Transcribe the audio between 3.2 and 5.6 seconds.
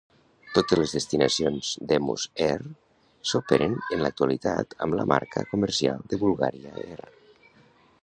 s'operen en l'actualitat amb la marca